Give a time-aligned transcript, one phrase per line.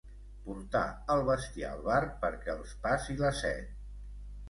[0.45, 0.81] Portar
[1.17, 3.83] el bestiar al bar perquè els passi la set.